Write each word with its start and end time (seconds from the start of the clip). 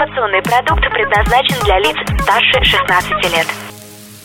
Информационный 0.00 0.40
продукт 0.40 0.80
предназначен 0.94 1.62
для 1.62 1.78
лиц 1.78 1.94
старше 2.22 2.64
16 2.64 3.10
лет. 3.34 3.46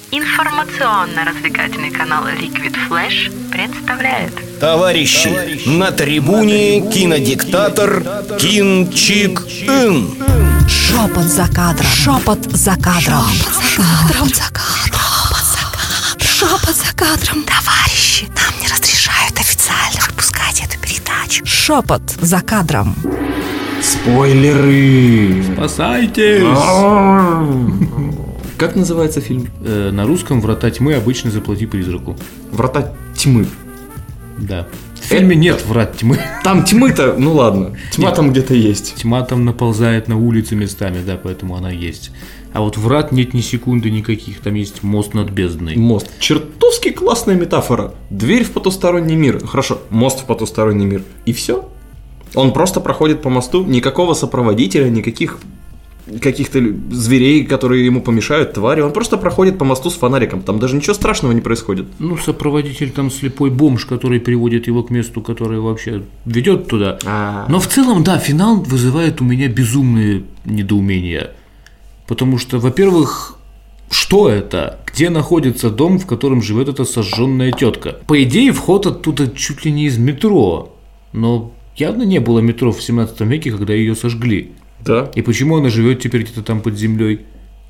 Информационно-развлекательный 0.10 1.92
канал 1.92 2.26
Liquid 2.28 2.74
Flash 2.88 3.30
представляет 3.52 4.32
Товарищи, 4.62 5.68
на 5.68 5.92
трибуне 5.92 6.80
кинодиктатор 6.80 8.02
Кин 8.40 8.90
Чик 8.90 9.42
Ин. 9.68 10.16
Шепот 10.70 11.26
за 11.26 11.48
кадром. 11.54 11.88
Шепот 11.88 12.44
за 12.46 12.76
кадром. 12.78 13.28
Шепот 13.62 14.34
за 14.34 14.50
кадром. 14.54 15.02
Шепот 16.22 16.74
за 16.74 16.96
кадром. 16.96 17.44
Товарищи, 17.44 18.28
нам 18.28 18.62
не 18.62 18.68
разрешают 18.70 19.38
официально 19.38 20.00
выпускать 20.08 20.62
эту 20.62 20.80
передачу. 20.80 21.46
Шепот 21.46 22.12
за 22.22 22.40
кадром. 22.40 22.96
Спойлеры! 23.86 25.44
Спасайтесь! 25.54 26.44
Как 28.58 28.76
называется 28.76 29.22
фильм? 29.22 29.48
Э, 29.64 29.92
на 29.92 30.08
русском 30.08 30.42
«Врата 30.42 30.72
тьмы» 30.72 30.96
обычно 30.96 31.30
заплати 31.30 31.68
призраку. 31.68 32.18
Врата 32.52 32.96
тьмы. 33.16 33.46
Да. 34.40 34.68
В 34.96 35.06
фильме 35.06 35.36
нет 35.36 35.64
врат 35.68 35.98
тьмы. 35.98 36.18
Там 36.44 36.66
тьмы-то, 36.66 37.16
ну 37.20 37.34
ладно, 37.34 37.78
тьма 37.92 38.08
Нет. 38.08 38.16
там 38.16 38.32
где-то 38.32 38.56
есть. 38.56 38.96
Тьма 38.96 39.22
там 39.22 39.46
наползает 39.46 40.08
на 40.08 40.18
улице 40.18 40.56
местами, 40.56 41.04
да, 41.06 41.20
поэтому 41.22 41.56
она 41.56 41.70
есть. 41.70 42.10
А 42.54 42.62
вот 42.62 42.78
врат 42.78 43.12
нет 43.12 43.36
ни 43.36 43.42
секунды 43.42 43.92
никаких, 43.92 44.40
там 44.40 44.56
есть 44.56 44.82
мост 44.82 45.14
над 45.14 45.30
бездной. 45.30 45.76
Мост. 45.76 46.10
Чертовски 46.20 46.90
классная 46.90 47.36
метафора. 47.36 47.94
Дверь 48.10 48.46
в 48.46 48.52
потусторонний 48.52 49.16
мир. 49.16 49.46
Хорошо, 49.46 49.80
мост 49.92 50.22
в 50.22 50.26
потусторонний 50.26 50.88
мир. 50.88 51.04
И 51.26 51.34
все. 51.34 51.70
Он 52.36 52.54
просто 52.54 52.80
проходит 52.80 53.22
по 53.22 53.30
мосту, 53.30 53.64
никакого 53.64 54.14
сопроводителя, 54.14 54.90
никаких 54.90 55.40
каких-то 56.22 56.60
зверей, 56.92 57.46
которые 57.46 57.86
ему 57.86 58.02
помешают, 58.02 58.54
твари. 58.54 58.82
Он 58.82 58.94
просто 58.94 59.18
проходит 59.18 59.58
по 59.58 59.66
мосту 59.66 59.90
с 59.90 59.96
фонариком. 59.96 60.42
Там 60.42 60.60
даже 60.60 60.76
ничего 60.76 60.94
страшного 60.94 61.32
не 61.32 61.42
происходит. 61.42 61.88
Ну, 62.00 62.18
сопроводитель 62.18 62.92
там 62.92 63.10
слепой 63.10 63.50
бомж, 63.50 63.86
который 63.86 64.20
приводит 64.20 64.68
его 64.68 64.84
к 64.84 64.92
месту, 64.92 65.22
которое 65.22 65.60
вообще 65.60 66.04
ведет 66.26 66.68
туда. 66.68 67.00
А. 67.06 67.46
Но 67.50 67.60
в 67.60 67.68
целом, 67.68 68.04
да, 68.04 68.18
финал 68.18 68.58
вызывает 68.58 69.22
у 69.22 69.24
меня 69.24 69.48
безумные 69.48 70.24
недоумения. 70.46 71.32
Потому 72.08 72.38
что, 72.38 72.60
во-первых, 72.60 73.40
что 73.90 74.30
это? 74.30 74.80
Где 74.86 75.10
находится 75.10 75.72
дом, 75.72 75.98
в 75.98 76.06
котором 76.06 76.42
живет 76.42 76.70
эта 76.70 76.86
сожженная 76.86 77.52
тетка? 77.52 77.98
По 78.08 78.22
идее, 78.22 78.52
вход 78.52 78.86
оттуда 78.86 79.30
чуть 79.32 79.66
ли 79.66 79.72
не 79.72 79.86
из 79.86 79.98
метро. 79.98 80.76
Но 81.14 81.52
явно 81.76 82.04
не 82.04 82.20
было 82.20 82.40
метро 82.40 82.72
в 82.72 82.82
17 82.82 83.22
веке, 83.22 83.52
когда 83.52 83.74
ее 83.74 83.96
сожгли. 83.96 84.52
Да. 84.84 85.12
И 85.16 85.22
почему 85.22 85.58
она 85.58 85.70
живет 85.70 86.02
теперь 86.02 86.24
где-то 86.24 86.44
там 86.44 86.62
под 86.62 86.78
землей? 86.78 87.22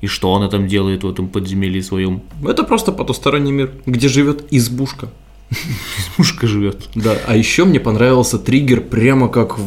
И 0.02 0.06
что 0.06 0.34
она 0.34 0.48
там 0.48 0.68
делает 0.68 1.04
в 1.04 1.10
этом 1.10 1.28
подземелье 1.28 1.82
своем? 1.82 2.22
Это 2.46 2.64
просто 2.64 2.92
потусторонний 2.92 3.52
мир, 3.52 3.70
где 3.86 4.08
живет 4.08 4.44
избушка. 4.50 5.08
Мушка 6.18 6.46
живет. 6.46 6.88
Да, 6.94 7.16
а 7.26 7.36
еще 7.36 7.64
мне 7.64 7.80
понравился 7.80 8.38
триггер 8.38 8.82
прямо 8.82 9.28
как 9.28 9.58
в, 9.58 9.62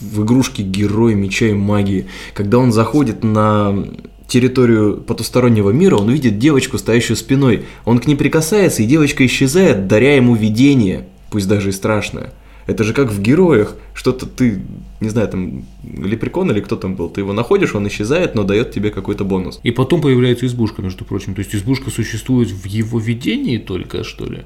в 0.00 0.24
игрушке 0.24 0.62
Герой 0.62 1.14
Меча 1.14 1.46
и 1.46 1.52
Магии. 1.52 2.06
Когда 2.32 2.58
он 2.58 2.72
заходит 2.72 3.24
на 3.24 3.86
территорию 4.26 5.02
потустороннего 5.02 5.70
мира, 5.70 5.96
он 5.96 6.10
видит 6.10 6.38
девочку, 6.38 6.78
стоящую 6.78 7.16
спиной. 7.16 7.64
Он 7.84 7.98
к 7.98 8.06
ней 8.06 8.16
прикасается, 8.16 8.82
и 8.82 8.86
девочка 8.86 9.26
исчезает, 9.26 9.86
даря 9.86 10.16
ему 10.16 10.34
видение, 10.34 11.06
пусть 11.30 11.46
даже 11.46 11.70
и 11.70 11.72
страшное. 11.72 12.32
Это 12.66 12.84
же 12.84 12.94
как 12.94 13.12
в 13.12 13.20
героях, 13.20 13.76
что-то 13.92 14.26
ты, 14.26 14.62
не 15.00 15.08
знаю, 15.10 15.28
там, 15.28 15.64
лепрекон 15.82 16.50
или 16.50 16.60
кто 16.60 16.76
там 16.76 16.94
был, 16.94 17.08
ты 17.10 17.20
его 17.20 17.32
находишь, 17.32 17.74
он 17.74 17.86
исчезает, 17.88 18.34
но 18.34 18.44
дает 18.44 18.72
тебе 18.72 18.90
какой-то 18.90 19.24
бонус. 19.24 19.60
И 19.62 19.70
потом 19.70 20.00
появляется 20.00 20.46
избушка, 20.46 20.82
между 20.82 21.04
прочим. 21.04 21.34
То 21.34 21.40
есть 21.40 21.54
избушка 21.54 21.90
существует 21.90 22.50
в 22.50 22.64
его 22.66 22.98
видении 22.98 23.58
только, 23.58 24.02
что 24.04 24.24
ли? 24.24 24.42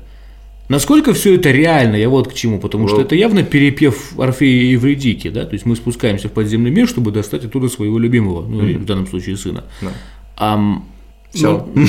Насколько 0.69 1.15
все 1.15 1.37
это 1.37 1.51
реально, 1.51 1.97
я 1.97 2.09
вот 2.11 2.29
к 2.29 2.35
чему, 2.35 2.59
потому 2.59 2.89
что 2.89 2.97
Вот. 2.99 3.07
это 3.07 3.15
явно 3.15 3.43
перепев 3.43 4.19
Орфея 4.19 4.63
и 4.63 4.73
Евредики, 4.73 5.31
да, 5.31 5.47
то 5.47 5.55
есть 5.55 5.65
мы 5.65 5.77
спускаемся 5.77 6.29
в 6.29 6.33
подземный 6.33 6.71
мир, 6.71 6.87
чтобы 6.87 7.11
достать 7.11 7.45
оттуда 7.47 7.69
своего 7.69 7.99
любимого, 7.99 8.47
ну, 8.47 8.67
или 8.67 8.77
в 8.77 8.85
данном 8.85 9.07
случае 9.07 9.39
сына. 9.39 9.65
Да. 9.81 9.93
Ам, 10.37 10.85
Всё. 11.33 11.67
ну, 11.75 11.87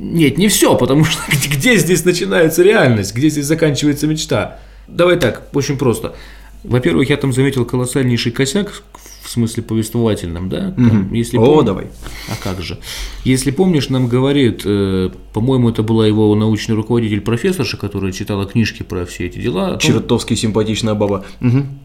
нет, 0.00 0.38
не 0.38 0.48
все, 0.48 0.74
потому 0.74 1.04
что 1.04 1.20
где 1.52 1.76
здесь 1.76 2.04
начинается 2.06 2.62
реальность, 2.62 3.14
где 3.14 3.28
здесь 3.28 3.44
заканчивается 3.44 4.06
мечта? 4.06 4.58
Давай 4.88 5.18
так, 5.18 5.48
очень 5.54 5.76
просто. 5.78 6.14
Во-первых, 6.62 7.10
я 7.10 7.16
там 7.16 7.32
заметил 7.32 7.64
колоссальнейший 7.66 8.32
косяк, 8.32 8.82
в 9.22 9.28
смысле 9.28 9.62
повествовательном, 9.62 10.48
да? 10.48 10.70
Там, 10.72 11.12
если 11.12 11.36
О, 11.38 11.60
пом- 11.60 11.64
давай. 11.64 11.86
а 12.30 12.36
как 12.42 12.62
же? 12.62 12.78
Если 13.24 13.50
помнишь, 13.50 13.88
нам 13.88 14.06
говорит, 14.08 14.62
э, 14.64 15.10
по-моему, 15.32 15.70
это 15.70 15.82
была 15.82 16.06
его 16.06 16.34
научный 16.34 16.74
руководитель 16.74 17.20
профессорша, 17.20 17.76
которая 17.76 18.12
читала 18.12 18.46
книжки 18.46 18.82
про 18.82 19.04
все 19.06 19.26
эти 19.26 19.38
дела. 19.38 19.70
том- 19.72 19.80
Чертовски 19.80 20.34
симпатичная 20.34 20.94
баба. 20.94 21.24
Мгм. 21.40 21.78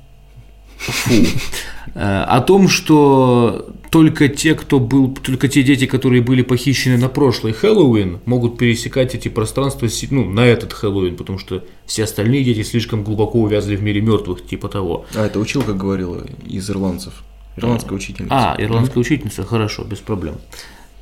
Э, 1.95 2.23
о 2.23 2.41
том, 2.41 2.67
что 2.69 3.69
только 3.89 4.27
те, 4.29 4.55
кто 4.55 4.79
был, 4.79 5.16
только 5.16 5.47
те 5.47 5.63
дети, 5.63 5.85
которые 5.85 6.22
были 6.22 6.41
похищены 6.41 6.97
на 6.97 7.09
прошлый 7.09 7.53
Хэллоуин, 7.53 8.19
могут 8.25 8.57
пересекать 8.57 9.16
эти 9.16 9.27
пространства, 9.27 9.88
ну, 10.11 10.29
на 10.29 10.45
этот 10.45 10.73
Хэллоуин, 10.73 11.16
потому 11.16 11.39
что 11.39 11.63
все 11.85 12.03
остальные 12.03 12.44
дети 12.44 12.63
слишком 12.63 13.03
глубоко 13.03 13.41
увязли 13.41 13.75
в 13.75 13.83
мире 13.83 14.01
мертвых, 14.01 14.45
типа 14.45 14.69
того. 14.69 15.05
А, 15.16 15.25
это 15.25 15.39
училка 15.39 15.73
говорила 15.73 16.25
из 16.45 16.69
ирландцев. 16.69 17.23
Ирландская 17.57 17.95
учительница. 17.95 18.35
А, 18.35 18.55
ирландская 18.59 19.01
учительница, 19.01 19.44
хорошо, 19.44 19.83
без 19.83 19.97
проблем. 19.97 20.35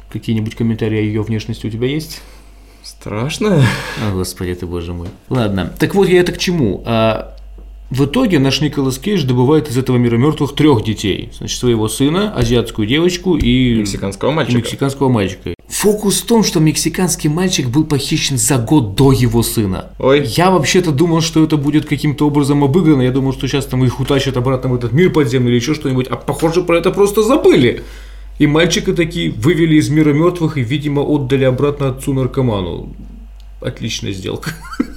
Какие-нибудь 0.09 0.55
комментарии 0.55 0.97
о 0.97 1.01
ее 1.01 1.21
внешности 1.21 1.67
у 1.67 1.69
тебя 1.69 1.87
есть? 1.87 2.21
Страшно. 2.83 3.65
О, 4.01 4.13
господи 4.13 4.55
ты, 4.55 4.65
боже 4.65 4.93
мой. 4.93 5.09
Ладно, 5.27 5.73
так 5.77 5.93
вот 5.93 6.07
я 6.07 6.21
это 6.21 6.31
к 6.31 6.37
чему. 6.37 6.83
А, 6.85 7.36
в 7.89 8.03
итоге 8.03 8.39
наш 8.39 8.59
Николас 8.59 8.97
Кейдж 8.97 9.23
добывает 9.23 9.69
из 9.69 9.77
этого 9.77 9.95
мира 9.95 10.17
мертвых 10.17 10.53
трех 10.55 10.83
детей. 10.83 11.29
Значит, 11.37 11.57
своего 11.57 11.87
сына, 11.87 12.33
азиатскую 12.35 12.85
девочку 12.85 13.37
и... 13.37 13.75
Мексиканского 13.75 14.31
и 14.31 14.33
мальчика. 14.33 14.57
мексиканского 14.57 15.09
мальчика. 15.09 15.53
Фокус 15.69 16.21
в 16.21 16.25
том, 16.25 16.43
что 16.43 16.59
мексиканский 16.59 17.29
мальчик 17.29 17.67
был 17.67 17.85
похищен 17.85 18.37
за 18.37 18.57
год 18.57 18.95
до 18.95 19.13
его 19.13 19.41
сына. 19.41 19.91
Ой. 19.99 20.25
Я 20.25 20.51
вообще-то 20.51 20.91
думал, 20.91 21.21
что 21.21 21.41
это 21.43 21.55
будет 21.55 21.85
каким-то 21.85 22.27
образом 22.27 22.63
обыграно. 22.63 23.03
Я 23.03 23.11
думал, 23.11 23.31
что 23.31 23.47
сейчас 23.47 23.65
там 23.65 23.85
их 23.85 24.01
утащат 24.01 24.35
обратно 24.35 24.69
в 24.69 24.75
этот 24.75 24.91
мир 24.91 25.11
подземный 25.11 25.51
или 25.51 25.55
еще 25.57 25.73
что-нибудь. 25.73 26.07
А 26.07 26.17
похоже, 26.17 26.63
про 26.63 26.77
это 26.77 26.91
просто 26.91 27.23
забыли. 27.23 27.83
И 28.37 28.47
мальчика 28.47 28.93
такие 28.93 29.31
вывели 29.31 29.75
из 29.75 29.89
мира 29.89 30.11
мертвых 30.11 30.57
и, 30.57 30.61
видимо, 30.61 31.01
отдали 31.01 31.45
обратно 31.45 31.87
отцу-наркоману. 31.89 32.89
Отличная 33.61 34.11
сделка. 34.11 34.51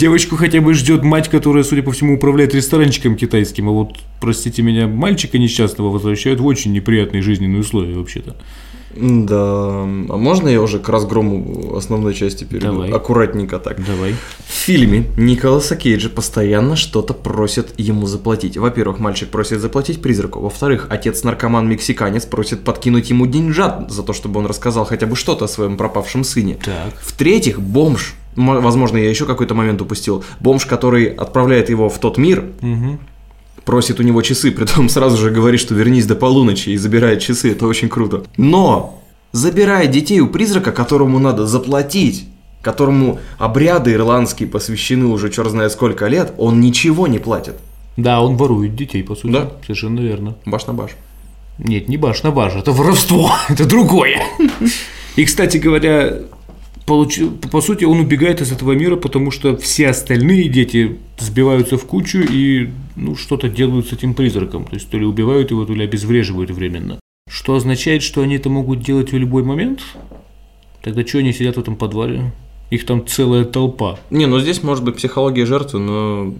Девочку 0.00 0.36
хотя 0.36 0.62
бы 0.62 0.72
ждет 0.72 1.02
мать, 1.02 1.28
которая, 1.28 1.62
судя 1.62 1.82
по 1.82 1.92
всему, 1.92 2.14
управляет 2.14 2.54
ресторанчиком 2.54 3.16
китайским. 3.16 3.68
А 3.68 3.72
вот, 3.72 3.98
простите 4.18 4.62
меня, 4.62 4.86
мальчика 4.86 5.36
несчастного 5.36 5.90
возвращают 5.90 6.40
в 6.40 6.46
очень 6.46 6.72
неприятные 6.72 7.20
жизненные 7.20 7.60
условия, 7.60 7.94
вообще-то. 7.94 8.34
Да. 8.96 9.36
А 9.36 10.16
можно 10.16 10.48
я 10.48 10.62
уже 10.62 10.78
к 10.78 10.88
разгрому 10.88 11.76
основной 11.76 12.14
части 12.14 12.44
перейду? 12.44 12.72
Давай. 12.72 12.90
Аккуратненько 12.90 13.58
так. 13.58 13.84
Давай. 13.84 14.14
В 14.38 14.50
фильме 14.50 15.04
Николаса 15.18 15.76
Кейджа 15.76 16.08
постоянно 16.08 16.76
что-то 16.76 17.12
просят 17.12 17.78
ему 17.78 18.06
заплатить. 18.06 18.56
Во-первых, 18.56 19.00
мальчик 19.00 19.28
просит 19.28 19.60
заплатить 19.60 20.00
призраку. 20.00 20.40
Во-вторых, 20.40 20.86
отец-наркоман-мексиканец 20.88 22.24
просит 22.24 22.64
подкинуть 22.64 23.10
ему 23.10 23.26
деньжат 23.26 23.90
за 23.90 24.02
то, 24.02 24.14
чтобы 24.14 24.40
он 24.40 24.46
рассказал 24.46 24.86
хотя 24.86 25.06
бы 25.06 25.14
что-то 25.14 25.44
о 25.44 25.48
своем 25.48 25.76
пропавшем 25.76 26.24
сыне. 26.24 26.56
Так. 26.64 26.94
В-третьих, 27.02 27.60
бомж, 27.60 28.14
возможно, 28.36 28.96
я 28.96 29.08
еще 29.08 29.26
какой-то 29.26 29.54
момент 29.54 29.80
упустил, 29.82 30.24
бомж, 30.40 30.66
который 30.66 31.06
отправляет 31.06 31.70
его 31.70 31.88
в 31.88 31.98
тот 31.98 32.18
мир, 32.18 32.44
просит 33.64 34.00
у 34.00 34.02
него 34.02 34.22
часы, 34.22 34.50
притом 34.56 34.88
сразу 34.88 35.16
же 35.16 35.30
говорит, 35.30 35.60
что 35.60 35.74
вернись 35.74 36.06
до 36.06 36.14
полуночи 36.14 36.70
и 36.70 36.76
забирает 36.76 37.20
часы, 37.20 37.52
это 37.52 37.66
очень 37.66 37.88
круто. 37.88 38.24
Но 38.36 39.02
забирает 39.32 39.90
детей 39.90 40.20
у 40.20 40.28
призрака, 40.28 40.72
которому 40.72 41.18
надо 41.18 41.46
заплатить, 41.46 42.26
которому 42.62 43.20
обряды 43.38 43.92
ирландские 43.92 44.48
посвящены 44.48 45.06
уже 45.06 45.30
черт 45.30 45.50
знает 45.50 45.72
сколько 45.72 46.06
лет, 46.08 46.32
он 46.38 46.60
ничего 46.60 47.06
не 47.06 47.18
платит. 47.18 47.56
Да, 47.96 48.20
он 48.22 48.36
ворует 48.36 48.76
детей, 48.76 49.02
по 49.02 49.14
сути. 49.14 49.32
Да. 49.32 49.52
Совершенно 49.62 50.00
верно. 50.00 50.36
Баш 50.46 50.66
на 50.66 50.74
баш. 50.74 50.92
Нет, 51.58 51.88
не 51.88 51.96
баш 51.96 52.22
на 52.22 52.30
баш, 52.30 52.54
это 52.54 52.72
воровство, 52.72 53.32
это 53.48 53.66
другое. 53.66 54.22
И, 55.16 55.24
кстати 55.24 55.58
говоря, 55.58 56.20
получи- 56.90 57.30
по 57.50 57.60
сути, 57.60 57.84
он 57.84 58.00
убегает 58.00 58.40
из 58.40 58.50
этого 58.50 58.72
мира, 58.72 58.96
потому 58.96 59.30
что 59.30 59.56
все 59.56 59.88
остальные 59.88 60.48
дети 60.48 60.98
сбиваются 61.18 61.76
в 61.76 61.84
кучу 61.84 62.18
и 62.18 62.70
ну, 62.96 63.14
что-то 63.14 63.48
делают 63.48 63.88
с 63.88 63.92
этим 63.92 64.14
призраком. 64.14 64.64
То 64.64 64.74
есть, 64.74 64.90
то 64.90 64.98
ли 64.98 65.06
убивают 65.06 65.52
его, 65.52 65.64
то 65.64 65.72
ли 65.72 65.84
обезвреживают 65.84 66.50
временно. 66.50 66.98
Что 67.30 67.54
означает, 67.54 68.02
что 68.02 68.22
они 68.22 68.36
это 68.36 68.48
могут 68.50 68.80
делать 68.80 69.12
в 69.12 69.16
любой 69.16 69.44
момент? 69.44 69.80
Тогда 70.82 71.06
что 71.06 71.18
они 71.18 71.32
сидят 71.32 71.56
в 71.56 71.60
этом 71.60 71.76
подвале? 71.76 72.32
Их 72.70 72.84
там 72.86 73.06
целая 73.06 73.44
толпа. 73.44 73.98
Не, 74.10 74.26
ну 74.26 74.40
здесь 74.40 74.62
может 74.62 74.84
быть 74.84 74.96
психология 74.96 75.46
жертвы, 75.46 75.78
но... 75.78 76.34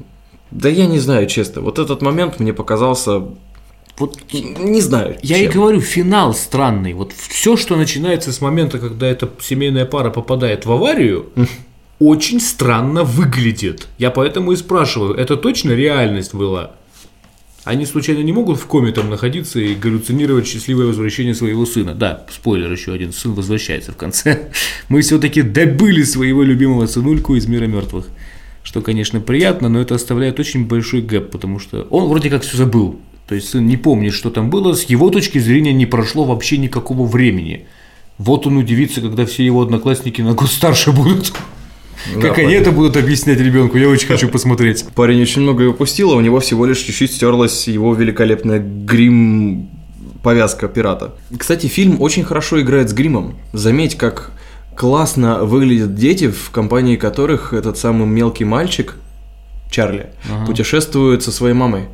Да 0.51 0.69
я 0.69 0.87
не 0.87 0.99
знаю, 0.99 1.29
честно. 1.29 1.63
Вот 1.63 1.79
этот 1.79 2.03
момент 2.03 2.41
мне 2.41 2.53
показался 2.53 3.23
Вот 4.01 4.19
Не 4.33 4.81
знаю. 4.81 5.19
я 5.23 5.37
и 5.37 5.45
чем. 5.45 5.53
говорю, 5.53 5.81
финал 5.81 6.35
странный. 6.35 6.95
Вот 6.95 7.13
все, 7.13 7.57
что 7.57 7.77
начинается 7.77 8.33
с 8.33 8.41
момента, 8.41 8.79
когда 8.79 9.07
эта 9.07 9.31
семейная 9.41 9.85
пара 9.85 10.11
попадает 10.11 10.67
в 10.67 10.73
аварию, 10.73 11.27
очень 11.99 12.41
странно 12.41 13.05
выглядит. 13.05 13.87
Я 13.99 14.11
поэтому 14.11 14.53
и 14.53 14.57
спрашиваю, 14.57 15.15
это 15.15 15.37
точно 15.37 15.73
реальность 15.73 16.35
была? 16.35 16.73
Они 17.65 17.85
случайно 17.85 18.23
не 18.23 18.33
могут 18.33 18.59
в 18.59 18.65
коме 18.65 18.91
там 18.91 19.11
находиться 19.11 19.61
и 19.61 19.75
галлюцинировать 19.75 20.47
счастливое 20.47 20.87
возвращение 20.87 21.35
своего 21.35 21.67
сына? 21.67 21.95
Да, 21.95 22.25
спойлер 22.31 22.73
еще 22.73 22.95
один, 22.95 23.13
сын 23.13 23.35
возвращается 23.35 23.93
в 23.93 23.97
конце. 23.97 24.49
Мы 24.89 25.03
все-таки 25.03 25.43
добыли 25.43 26.03
своего 26.05 26.43
любимого 26.43 26.87
сынульку 26.87 27.37
из 27.37 27.47
мира 27.47 27.67
мертвых. 27.67 28.07
Что, 28.63 28.81
конечно, 28.81 29.21
приятно, 29.21 29.69
но 29.69 29.79
это 29.81 29.95
оставляет 29.95 30.41
очень 30.41 30.67
большой 30.67 31.03
гэп, 31.03 31.31
потому 31.31 31.59
что 31.59 31.87
он 31.91 32.09
вроде 32.09 32.31
как 32.31 32.43
все 32.43 32.57
забыл. 32.57 32.99
То 33.31 33.37
есть 33.37 33.51
сын 33.51 33.65
не 33.65 33.77
помнит, 33.77 34.13
что 34.13 34.29
там 34.29 34.51
было, 34.51 34.75
с 34.75 34.83
его 34.83 35.09
точки 35.09 35.39
зрения 35.39 35.73
не 35.73 35.87
прошло 35.87 36.25
вообще 36.25 36.59
никакого 36.59 37.07
времени. 37.07 37.67
Вот 38.19 38.45
он 38.49 38.57
удивится, 38.57 39.01
когда 39.01 39.25
все 39.25 39.45
его 39.45 39.63
одноклассники 39.63 40.21
на 40.21 40.33
год 40.33 40.51
старше 40.51 40.91
будут. 40.91 41.33
Как 42.21 42.39
они 42.39 42.55
это 42.55 42.73
будут 42.73 42.97
объяснять 42.97 43.39
ребенку, 43.39 43.79
я 43.79 43.89
очень 43.89 44.09
хочу 44.09 44.29
посмотреть. 44.33 44.85
Парень 44.97 45.23
очень 45.23 45.43
многое 45.43 45.69
упустил, 45.69 46.11
а 46.11 46.17
у 46.17 46.21
него 46.21 46.41
всего 46.41 46.67
лишь 46.67 46.79
чуть-чуть 46.79 47.13
стерлась 47.13 47.69
его 47.69 47.95
великолепная 47.95 48.59
грим 48.59 49.69
повязка 50.25 50.67
пирата. 50.67 51.15
Кстати, 51.39 51.69
фильм 51.69 52.03
очень 52.03 52.25
хорошо 52.25 52.61
играет 52.61 52.91
с 52.91 52.93
гримом. 52.93 53.37
Заметь, 53.53 53.97
как 53.97 54.33
классно 54.75 55.45
выглядят 55.45 55.95
дети, 55.95 56.29
в 56.29 56.51
компании 56.51 56.97
которых 56.97 57.53
этот 57.53 57.79
самый 57.79 58.09
мелкий 58.09 58.45
мальчик, 58.45 58.97
Чарли, 59.71 60.11
путешествует 60.47 61.23
со 61.23 61.31
своей 61.31 61.55
мамой. 61.55 61.85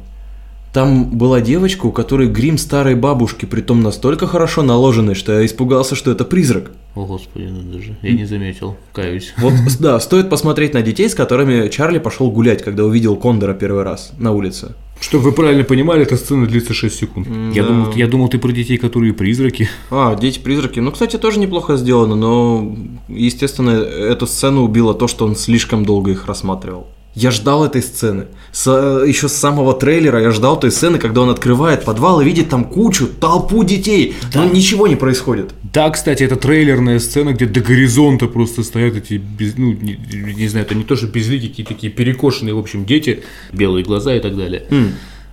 Там 0.76 1.06
была 1.06 1.40
девочка, 1.40 1.87
у 1.87 1.90
которой 1.90 2.28
грим 2.28 2.58
старой 2.58 2.96
бабушки, 2.96 3.46
притом 3.46 3.81
настолько 3.81 4.26
хорошо 4.26 4.61
наложенный, 4.61 5.14
что 5.14 5.32
я 5.32 5.46
испугался, 5.46 5.94
что 5.94 6.11
это 6.11 6.26
призрак. 6.26 6.70
О, 6.94 7.06
господи, 7.06 7.44
ну 7.44 7.62
даже, 7.62 7.96
я 8.02 8.12
не 8.12 8.26
заметил, 8.26 8.76
каюсь. 8.93 9.32
Вот, 9.38 9.55
да, 9.81 9.99
стоит 10.00 10.28
посмотреть 10.28 10.75
на 10.75 10.82
детей, 10.82 11.08
с 11.08 11.14
которыми 11.14 11.69
Чарли 11.69 11.99
пошел 11.99 12.31
гулять, 12.31 12.62
когда 12.62 12.84
увидел 12.84 13.17
Кондора 13.17 13.55
первый 13.55 13.84
раз 13.84 14.12
на 14.19 14.32
улице. 14.32 14.75
Чтобы 15.00 15.25
вы 15.25 15.32
правильно 15.32 15.64
понимали, 15.64 16.02
эта 16.02 16.19
сцена 16.19 16.46
длится 16.46 16.75
6 16.75 16.94
секунд. 16.94 17.26
Я, 17.55 17.62
да. 17.62 17.69
думал, 17.70 17.93
я 17.94 18.06
думал, 18.06 18.28
ты 18.28 18.38
про 18.38 18.52
детей, 18.52 18.76
которые 18.76 19.14
призраки. 19.14 19.70
А, 19.90 20.14
дети-призраки. 20.14 20.81
Ну, 20.81 20.93
кстати, 20.93 21.17
тоже 21.17 21.38
неплохо 21.38 21.78
сделано, 21.78 22.17
но, 22.17 22.76
естественно, 23.08 23.70
эту 23.70 24.26
сцену 24.26 24.62
убило 24.64 24.93
то, 24.93 25.08
что 25.08 25.25
он 25.25 25.37
слишком 25.37 25.87
долго 25.87 26.11
их 26.11 26.26
рассматривал. 26.26 26.87
Я 27.17 27.31
ждал 27.31 27.65
этой 27.65 27.83
сцены. 27.83 28.27
С, 28.53 28.71
еще 28.71 29.29
с 29.29 29.33
самого 29.33 29.73
трейлера 29.73 30.21
я 30.21 30.31
ждал 30.33 30.61
той 30.61 30.71
сцены, 30.71 30.99
когда 30.99 31.23
он 31.23 31.31
открывает 31.31 31.83
подвал 31.83 32.21
и 32.21 32.25
видит 32.27 32.51
там 32.51 32.65
кучу, 32.67 33.07
толпу 33.07 33.65
детей. 33.65 34.15
Но 34.35 34.45
ничего 34.45 34.87
не 34.87 34.97
происходит. 34.97 35.55
Да, 35.73 35.89
кстати, 35.89 36.23
это 36.25 36.37
трейлерная 36.37 36.99
сцена, 36.99 37.33
где 37.33 37.47
до 37.47 37.61
горизонта 37.61 38.27
просто 38.27 38.63
стоят 38.63 38.97
эти, 38.97 39.15
без- 39.15 39.57
ну, 39.57 39.73
не, 39.73 39.99
не 40.37 40.49
знаю, 40.49 40.67
это 40.67 40.75
не 40.75 40.85
то, 40.85 40.95
что 40.95 41.07
безликие, 41.07 41.49
какие-то 41.49 41.73
такие 41.73 41.91
перекошенные, 41.91 42.55
в 42.55 42.59
общем, 42.59 42.85
дети, 42.85 43.23
белые 43.51 43.83
глаза 43.83 44.15
и 44.15 44.21
так 44.21 44.37
далее. 44.37 44.67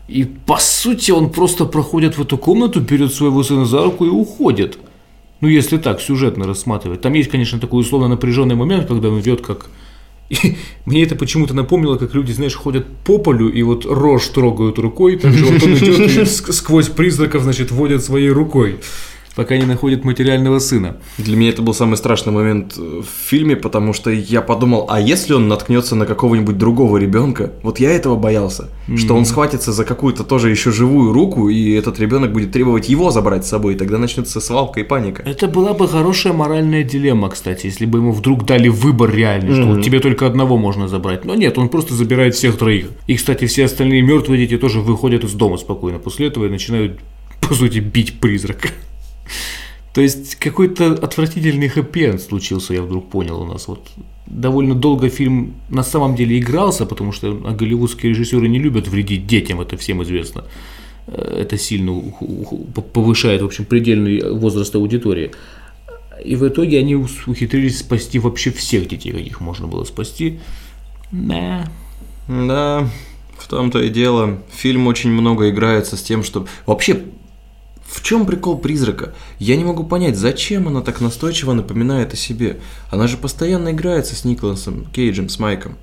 И, 0.08 0.24
по 0.24 0.58
сути, 0.60 1.12
он 1.12 1.32
просто 1.32 1.66
проходит 1.66 2.18
в 2.18 2.22
эту 2.22 2.38
комнату, 2.38 2.80
берет 2.80 3.14
своего 3.14 3.44
сына 3.44 3.66
за 3.66 3.84
руку 3.84 4.06
и 4.06 4.10
уходит. 4.10 4.78
Ну, 5.42 5.50
если 5.50 5.78
так, 5.78 6.00
сюжетно 6.00 6.48
рассматривать. 6.48 7.02
Там 7.02 7.12
есть, 7.14 7.30
конечно, 7.30 7.60
такой 7.60 7.82
условно 7.82 8.08
напряженный 8.08 8.56
момент, 8.56 8.88
когда 8.88 9.10
он 9.10 9.20
идет 9.20 9.42
как... 9.42 9.68
И 10.30 10.56
мне 10.86 11.04
это 11.04 11.16
почему-то 11.16 11.54
напомнило, 11.54 11.98
как 11.98 12.14
люди, 12.14 12.32
знаешь, 12.32 12.56
ходят 12.56 12.86
по 13.06 13.18
полю 13.18 13.50
и 13.52 13.62
вот 13.64 13.86
рожь 13.86 14.28
трогают 14.28 14.80
рукой, 14.80 15.18
так 15.18 15.34
же 15.34 15.46
вот 15.46 15.64
он 15.64 15.76
идет 15.76 16.00
и 16.00 16.04
ск- 16.22 16.52
сквозь 16.52 16.90
призраков, 16.90 17.44
значит, 17.44 17.72
водят 17.72 18.04
своей 18.04 18.30
рукой, 18.30 18.80
пока 19.36 19.58
не 19.58 19.66
находит 19.66 20.04
материального 20.04 20.60
сына. 20.60 20.98
Для 21.18 21.36
меня 21.36 21.50
это 21.50 21.62
был 21.62 21.74
самый 21.74 21.98
страшный 21.98 22.34
момент 22.34 22.76
э, 22.78 23.02
в 23.02 23.30
фильме, 23.30 23.56
потому 23.56 23.94
что 23.94 24.12
я 24.12 24.42
подумал, 24.42 24.88
а 24.90 25.00
если 25.00 25.34
он 25.34 25.48
наткнется 25.48 25.96
на 25.96 26.06
какого-нибудь 26.06 26.58
другого 26.58 26.98
ребенка? 26.98 27.52
Вот 27.64 27.80
я 27.80 27.92
этого 27.92 28.16
боялся, 28.16 28.70
что 28.96 29.16
он 29.16 29.26
схватится 29.26 29.72
за 29.72 29.86
какую-то 29.86 30.24
тоже 30.24 30.50
еще 30.50 30.72
живую 30.72 31.14
руку, 31.14 31.50
и 31.50 31.74
этот 31.74 32.00
ребенок 32.00 32.32
будет 32.32 32.52
требовать 32.52 32.90
его 32.90 33.12
забрать 33.12 33.46
с 33.46 33.50
собой, 33.50 33.74
и 33.74 33.78
тогда 33.78 33.98
начнется 33.98 34.40
свалка 34.40 34.80
и 34.80 34.84
паника. 34.84 35.24
Это 35.24 35.48
была 35.48 35.74
бы 35.74 35.88
хорошая 35.88 36.34
моральная 36.34 36.84
дилемма, 36.84 37.30
кстати, 37.30 37.68
если 37.68 37.86
бы 37.86 38.00
ему 38.00 38.12
вдруг 38.12 38.46
дали 38.46 38.68
выбор 38.68 39.14
реальный, 39.14 39.54
что 39.54 39.66
вот 39.66 39.84
тебе 39.84 40.00
только 40.00 40.28
одного 40.28 40.58
можно 40.58 40.88
забрать. 40.88 41.26
Но 41.26 41.36
нет, 41.36 41.58
он 41.58 41.70
просто 41.70 41.94
забирает 41.94 42.36
всех 42.36 42.58
троих. 42.58 42.88
И, 43.08 43.16
кстати, 43.16 43.46
все 43.46 43.66
остальные 43.66 44.02
мертвые 44.02 44.46
дети 44.46 44.60
тоже 44.60 44.80
выходят 44.80 45.24
из 45.24 45.34
дома 45.34 45.58
спокойно 45.58 46.00
после 46.00 46.28
этого 46.28 46.46
и 46.46 46.50
начинают, 46.50 47.00
по 47.42 47.54
сути, 47.54 47.80
бить 47.80 48.20
призрака. 48.20 48.70
То 49.94 50.02
есть 50.02 50.36
какой-то 50.36 50.94
отвратительный 50.94 51.68
хэппи 51.68 52.18
случился, 52.18 52.74
я 52.74 52.82
вдруг 52.82 53.10
понял 53.10 53.42
у 53.42 53.46
нас. 53.46 53.68
Вот 53.68 53.88
довольно 54.26 54.74
долго 54.74 55.10
фильм 55.10 55.54
на 55.70 55.84
самом 55.84 56.16
деле 56.16 56.40
игрался, 56.40 56.86
потому 56.86 57.12
что 57.12 57.34
голливудские 57.34 58.12
режиссеры 58.12 58.48
не 58.48 58.60
любят 58.60 58.88
вредить 58.88 59.28
детям, 59.28 59.62
это 59.62 59.78
всем 59.78 60.02
известно. 60.02 60.46
Э, 61.08 61.42
Это 61.42 61.58
сильно 61.58 62.02
повышает, 62.94 63.42
в 63.42 63.46
общем, 63.46 63.66
предельный 63.66 64.32
возраст 64.32 64.74
аудитории. 64.76 65.32
И 66.26 66.36
в 66.36 66.48
итоге 66.48 66.80
они 66.80 66.96
ухитрились 66.96 67.80
спасти 67.80 68.20
вообще 68.20 68.52
всех 68.52 68.88
детей, 68.88 69.12
каких 69.12 69.42
можно 69.42 69.68
было 69.68 69.84
спасти. 69.84 70.40
Да. 71.12 71.70
Да, 72.28 72.90
в 73.38 73.48
том-то 73.48 73.80
и 73.82 73.90
дело. 73.90 74.40
Фильм 74.56 74.88
очень 74.88 75.12
много 75.12 75.50
играется 75.50 75.98
с 75.98 76.02
тем, 76.02 76.24
что... 76.24 76.48
Вообще, 76.66 77.02
в 77.94 78.02
чем 78.02 78.26
прикол 78.26 78.58
призрака? 78.58 79.14
Я 79.38 79.56
не 79.56 79.64
могу 79.64 79.84
понять, 79.84 80.18
зачем 80.18 80.68
она 80.68 80.82
так 80.82 81.00
настойчиво 81.00 81.54
напоминает 81.54 82.12
о 82.14 82.18
себе. 82.18 82.58
Она 82.90 83.06
же 83.08 83.18
постоянно 83.18 83.70
играется 83.70 84.16
с 84.16 84.26
Николасом 84.26 84.86
Кейджем, 84.92 85.30
с 85.30 85.38
Майком. 85.38 85.76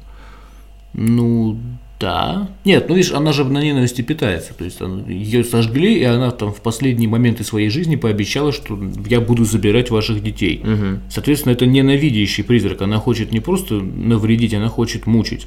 Ну, 0.92 1.56
да. 2.00 2.48
Нет, 2.64 2.88
ну 2.88 2.96
видишь, 2.96 3.12
она 3.12 3.32
же 3.32 3.44
на 3.44 3.62
ненависти 3.62 4.02
питается. 4.02 4.54
То 4.54 4.64
есть 4.64 4.80
она- 4.80 5.06
ее 5.06 5.44
сожгли, 5.44 6.00
и 6.00 6.02
она 6.02 6.32
там 6.32 6.52
в 6.52 6.60
последние 6.62 7.08
моменты 7.08 7.44
своей 7.44 7.68
жизни 7.68 7.94
пообещала, 7.94 8.52
что 8.52 8.76
я 9.06 9.20
буду 9.20 9.44
забирать 9.44 9.90
ваших 9.90 10.20
детей. 10.20 10.64
Соответственно, 11.10 11.52
это 11.52 11.64
ненавидящий 11.66 12.42
призрак. 12.42 12.82
Она 12.82 12.98
хочет 12.98 13.32
не 13.32 13.38
просто 13.38 13.74
навредить, 13.74 14.52
она 14.52 14.68
хочет 14.68 15.06
мучить. 15.06 15.46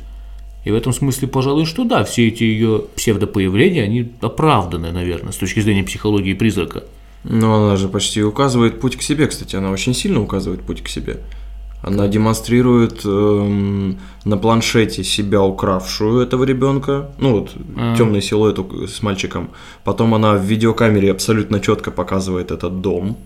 И 0.64 0.72
в 0.72 0.76
этом 0.76 0.94
смысле, 0.94 1.28
пожалуй, 1.28 1.66
что 1.66 1.84
да, 1.84 2.04
все 2.04 2.28
эти 2.28 2.44
ее 2.44 2.86
псевдопоявления, 2.96 3.84
они 3.84 4.12
оправданы, 4.22 4.92
наверное, 4.92 5.34
с 5.34 5.38
точки 5.38 5.60
зрения 5.60 5.84
психологии 5.84 6.34
призрака. 6.34 6.84
Но 7.24 7.66
она 7.66 7.76
же 7.76 7.88
почти 7.88 8.24
указывает 8.24 8.80
путь 8.80 8.96
к 8.98 9.02
себе, 9.02 9.28
кстати, 9.28 9.56
она 9.56 9.72
очень 9.72 9.94
сильно 9.94 10.22
указывает 10.22 10.62
путь 10.62 10.82
к 10.82 10.88
себе. 10.88 11.20
Она 11.82 12.08
демонстрирует 12.08 13.02
эм, 13.04 14.00
на 14.24 14.38
планшете 14.38 15.04
себя 15.04 15.42
укравшую 15.42 16.22
этого 16.22 16.46
ребенка, 16.46 17.10
ну 17.18 17.40
вот 17.40 17.52
А. 17.76 17.96
темный 17.98 18.22
силуэт 18.22 18.58
с 18.90 19.02
мальчиком. 19.04 19.50
Потом 19.84 20.14
она 20.16 20.36
в 20.36 20.44
видеокамере 20.44 21.12
абсолютно 21.12 21.60
четко 21.60 21.92
показывает 21.92 22.52
этот 22.52 22.80
дом. 22.80 23.18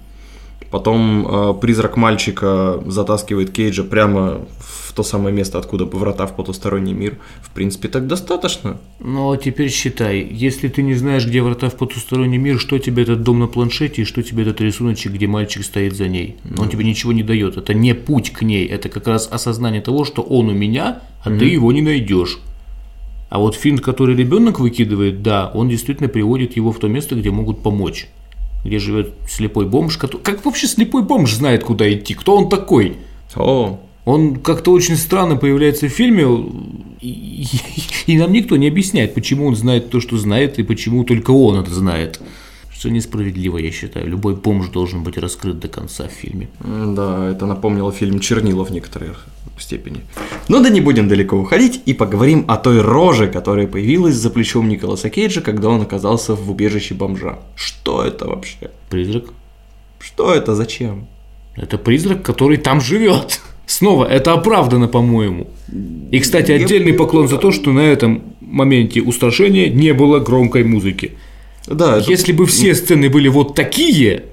Потом 0.72 1.28
э, 1.28 1.54
призрак 1.62 1.98
мальчика 1.98 2.82
затаскивает 2.86 3.52
Кейджа 3.52 3.84
прямо 3.84 4.46
в 4.60 4.94
то 4.94 5.04
самое 5.04 5.34
место, 5.34 5.60
откуда 5.60 5.86
врата 5.86 6.26
в 6.26 6.36
потусторонний 6.36 6.94
мир. 6.94 7.18
В 7.42 7.52
принципе, 7.52 7.88
так 7.88 8.08
достаточно. 8.08 8.78
Ну, 9.00 9.32
а 9.32 9.38
теперь 9.38 9.70
считай, 9.70 10.28
если 10.30 10.68
ты 10.68 10.82
не 10.82 10.96
знаешь, 10.96 11.26
где 11.26 11.42
врата 11.42 11.70
в 11.70 11.76
потусторонний 11.76 12.38
мир, 12.38 12.60
что 12.60 12.80
тебе 12.80 13.04
этот 13.04 13.24
дом 13.24 13.40
на 13.40 13.48
планшете 13.48 14.02
и 14.02 14.06
что 14.06 14.24
тебе 14.24 14.42
этот 14.42 14.60
рисуночек, 14.60 15.14
где 15.14 15.28
мальчик 15.28 15.64
стоит 15.64 15.96
за 15.96 16.08
ней? 16.08 16.38
Он 16.58 16.68
тебе 16.68 16.84
ничего 16.84 17.14
не 17.14 17.24
дает. 17.24 17.58
Это 17.58 17.74
не 17.74 17.94
путь 17.94 18.32
к 18.32 18.42
ней, 18.42 18.66
это 18.66 18.90
как 18.90 19.08
раз 19.08 19.30
осознание 19.32 19.82
того, 19.82 20.04
что 20.04 20.22
он 20.22 20.50
у 20.50 20.54
меня, 20.54 21.02
а 21.24 21.30
ты 21.30 21.46
его 21.46 21.72
не 21.72 21.82
найдешь. 21.82 22.40
А 23.30 23.40
вот 23.40 23.56
финт, 23.56 23.82
который 23.82 24.16
ребенок 24.16 24.60
выкидывает, 24.60 25.22
да, 25.22 25.52
он 25.54 25.70
действительно 25.70 26.08
приводит 26.08 26.56
его 26.56 26.72
в 26.72 26.80
то 26.80 26.88
место, 26.88 27.16
где 27.16 27.30
могут 27.30 27.62
помочь. 27.62 28.08
Где 28.64 28.80
живет 28.80 29.14
слепой 29.30 29.66
бомж, 29.66 29.98
который... 29.98 30.22
Как 30.22 30.44
вообще 30.46 30.68
слепой 30.68 31.04
бомж 31.04 31.34
знает, 31.34 31.64
куда 31.64 31.92
идти? 31.92 32.14
Кто 32.14 32.36
он 32.38 32.50
такой? 32.50 32.98
О, 33.36 33.80
Он 34.06 34.36
как-то 34.38 34.72
очень 34.72 34.96
странно 34.96 35.36
появляется 35.36 35.88
в 35.88 35.92
фильме, 35.92 36.24
и, 37.02 37.10
и- 38.08 38.12
и 38.14 38.18
нам 38.18 38.32
никто 38.34 38.56
не 38.58 38.68
объясняет, 38.68 39.14
почему 39.14 39.46
он 39.48 39.56
знает 39.56 39.90
то, 39.90 40.00
что 40.02 40.18
знает, 40.18 40.60
и 40.60 40.64
почему 40.64 41.04
только 41.04 41.32
он 41.32 41.58
это 41.60 41.74
знает. 41.74 42.20
Что 42.72 42.90
несправедливо, 42.90 43.58
я 43.58 43.72
считаю. 43.72 44.08
Любой 44.08 44.36
бомж 44.36 44.70
должен 44.70 45.04
быть 45.04 45.18
раскрыт 45.18 45.60
до 45.60 45.68
конца 45.68 46.08
в 46.08 46.12
фильме. 46.12 46.48
Да, 46.64 47.30
это 47.32 47.46
напомнило 47.46 47.92
фильм 47.92 48.20
«Чернила» 48.20 48.64
в 48.64 48.72
некоторой 48.72 49.10
степени. 49.62 50.02
Ну 50.50 50.62
да 50.62 50.70
не 50.70 50.82
будем 50.82 51.08
далеко 51.08 51.38
уходить 51.38 51.82
и 51.86 51.94
поговорим 51.94 52.46
о 52.48 52.58
той 52.58 52.82
роже, 52.82 53.28
которая 53.28 53.68
появилась 53.68 54.16
за 54.16 54.30
плечом 54.30 54.70
Николаса 54.70 55.10
Кейджа, 55.10 55.42
когда 55.42 55.70
он 55.70 55.82
оказался 55.82 56.36
в 56.36 56.50
убежище 56.52 56.94
бомжа. 56.96 57.40
Что 57.56 58.04
это 58.04 58.28
вообще? 58.28 58.72
Призрак. 58.90 59.26
Что 60.00 60.34
это? 60.34 60.56
Зачем? 60.56 61.08
Это 61.56 61.78
призрак, 61.78 62.22
который 62.22 62.58
там 62.58 62.82
живет. 62.82 63.42
Снова, 63.66 64.06
это 64.06 64.34
оправдано, 64.34 64.88
по-моему. 64.88 65.48
И, 66.12 66.20
кстати, 66.20 66.52
отдельный 66.52 66.94
поклон 66.94 67.28
за 67.28 67.38
то, 67.38 67.52
что 67.52 67.72
на 67.74 67.82
этом 67.82 68.22
моменте 68.40 69.02
устрашения 69.02 69.70
не 69.70 69.94
было 69.94 70.20
громкой 70.20 70.64
музыки. 70.64 71.12
Да, 71.68 71.98
это- 71.98 72.10
Если 72.10 72.32
бы 72.32 72.46
все 72.46 72.74
сцены 72.76 73.10
были 73.10 73.28
вот 73.28 73.56
такие, 73.56 74.24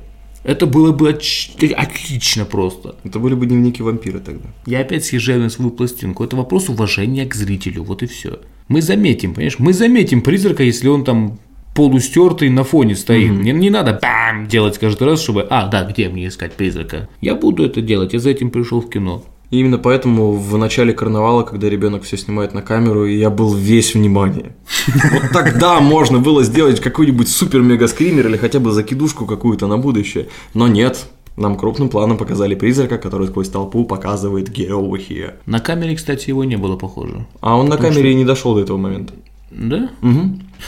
это 0.44 0.66
было 0.66 0.92
бы 0.92 1.08
отлично 1.08 2.44
просто. 2.44 2.96
Это 3.02 3.18
были 3.18 3.34
бы 3.34 3.46
дневники 3.46 3.82
вампира 3.82 4.18
тогда. 4.18 4.48
Я 4.66 4.80
опять 4.80 5.04
съезжаю 5.04 5.40
на 5.40 5.48
свою 5.48 5.70
пластинку. 5.70 6.22
Это 6.22 6.36
вопрос 6.36 6.68
уважения 6.68 7.26
к 7.26 7.34
зрителю, 7.34 7.82
вот 7.82 8.02
и 8.02 8.06
все. 8.06 8.40
Мы 8.68 8.82
заметим, 8.82 9.34
понимаешь? 9.34 9.58
Мы 9.58 9.72
заметим 9.72 10.20
призрака, 10.20 10.62
если 10.62 10.88
он 10.88 11.04
там 11.04 11.38
полустертый 11.74 12.50
на 12.50 12.62
фоне 12.62 12.94
стоит. 12.94 13.32
Не, 13.32 13.52
не 13.52 13.70
надо 13.70 13.98
бам 14.00 14.46
делать 14.46 14.78
каждый 14.78 15.04
раз, 15.08 15.22
чтобы, 15.22 15.46
а, 15.50 15.66
да, 15.66 15.84
где 15.84 16.08
мне 16.08 16.28
искать 16.28 16.52
призрака? 16.52 17.08
Я 17.20 17.34
буду 17.34 17.64
это 17.64 17.80
делать, 17.80 18.12
я 18.12 18.18
за 18.18 18.30
этим 18.30 18.50
пришел 18.50 18.80
в 18.80 18.88
кино. 18.88 19.24
И 19.54 19.61
именно 19.61 19.78
поэтому 19.78 20.32
в 20.32 20.58
начале 20.58 20.92
карнавала, 20.92 21.44
когда 21.44 21.68
ребенок 21.68 22.02
все 22.02 22.16
снимает 22.16 22.54
на 22.54 22.62
камеру, 22.62 23.06
я 23.06 23.30
был 23.30 23.54
весь 23.54 23.94
внимание. 23.94 24.56
Вот 25.12 25.30
тогда 25.32 25.78
можно 25.78 26.18
было 26.18 26.42
сделать 26.42 26.80
какой-нибудь 26.80 27.28
супер-мега-скример 27.28 28.26
или 28.26 28.37
хотя 28.37 28.58
бы 28.58 28.73
закидушку 28.73 29.26
какую-то 29.26 29.68
на 29.68 29.78
будущее. 29.78 30.26
Но 30.54 30.66
нет, 30.66 31.06
нам 31.37 31.56
крупным 31.56 31.88
планом 31.88 32.16
показали 32.16 32.56
призрака, 32.56 32.99
который 32.99 33.28
сквозь 33.28 33.49
толпу 33.49 33.84
показывает 33.84 34.49
«Get 34.49 34.70
over 34.70 34.99
here». 34.99 35.34
На 35.46 35.61
камере, 35.61 35.94
кстати, 35.94 36.30
его 36.30 36.42
не 36.42 36.56
было 36.56 36.75
похоже. 36.76 37.25
А 37.40 37.56
он 37.56 37.68
на 37.68 37.76
камере 37.76 38.11
и 38.11 38.14
не 38.16 38.25
дошел 38.25 38.56
до 38.56 38.62
этого 38.62 38.76
момента. 38.76 39.14
Да? 39.52 39.88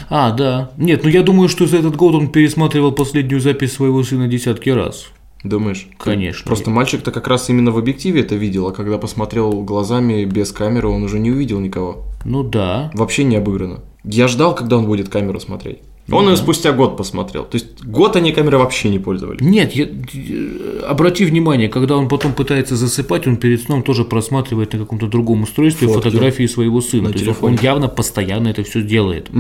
А, 0.09 0.31
да. 0.31 0.71
Нет, 0.77 1.03
ну 1.03 1.11
я 1.11 1.23
думаю, 1.23 1.49
что 1.49 1.67
за 1.67 1.79
этот 1.79 1.97
год 1.97 2.15
он 2.15 2.29
пересматривал 2.29 2.93
последнюю 2.93 3.41
запись 3.41 3.73
своего 3.73 4.05
сына 4.05 4.29
десятки 4.29 4.71
раз. 4.71 5.09
Думаешь? 5.49 5.87
Конечно. 5.99 6.45
Просто 6.47 6.71
мальчик-то 6.71 7.11
как 7.11 7.29
раз 7.29 7.49
именно 7.51 7.71
в 7.71 7.79
объективе 7.79 8.21
это 8.23 8.35
видел, 8.35 8.67
а 8.69 8.73
когда 8.73 8.99
посмотрел 8.99 9.63
глазами 9.63 10.25
без 10.25 10.53
камеры, 10.53 10.89
он 10.89 11.03
уже 11.03 11.19
не 11.19 11.31
увидел 11.31 11.61
никого. 11.61 12.05
Ну 12.25 12.43
да. 12.43 12.91
Вообще 12.95 13.25
не 13.25 13.37
обыграно. 13.37 13.81
Я 14.05 14.29
ждал, 14.29 14.55
когда 14.55 14.79
он 14.79 14.87
будет 14.87 15.09
камеру 15.09 15.41
смотреть. 15.41 15.79
Он 16.13 16.29
ее 16.29 16.37
спустя 16.37 16.71
год 16.71 16.97
посмотрел. 16.97 17.43
То 17.45 17.57
есть 17.57 17.83
год 17.85 18.15
они 18.15 18.31
камерой 18.31 18.61
вообще 18.61 18.91
не 18.91 19.01
пользовались. 19.01 19.41
Нет, 19.41 19.73
я- 19.73 19.89
э, 19.89 20.81
обрати 20.89 21.25
внимание, 21.25 21.69
когда 21.69 21.97
он 21.97 22.09
потом 22.09 22.33
пытается 22.33 22.77
засыпать, 22.77 23.27
он 23.27 23.37
перед 23.39 23.61
сном 23.63 23.83
тоже 23.83 24.05
просматривает 24.05 24.73
на 24.73 24.79
каком-то 24.79 25.09
другом 25.09 25.43
устройстве 25.43 25.89
Фотки. 25.89 26.05
фотографии 26.05 26.47
своего 26.47 26.81
сына. 26.81 27.05
На 27.05 27.09
То 27.09 27.15
есть 27.15 27.25
телефоне. 27.25 27.57
он 27.57 27.63
явно 27.65 27.89
постоянно 27.89 28.49
это 28.49 28.63
все 28.63 28.83
делает. 28.83 29.31